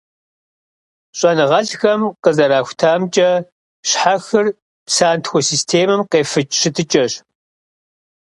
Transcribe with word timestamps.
ЩӀэныгъэлӀхэм 1.17 2.01
къызэрахутамкӀэ, 2.23 3.29
щхьэхыр 3.89 4.47
псантхуэ 4.85 5.39
системэм 5.49 6.01
къефыкӀ 6.11 6.55
щытыкӀэщ. 6.59 7.13